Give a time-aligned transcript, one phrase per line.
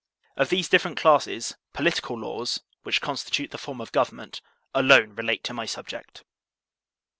[0.35, 4.41] Of these different classes, political laws, which consti tute the form of government,
[4.73, 6.23] alone relate to my subject.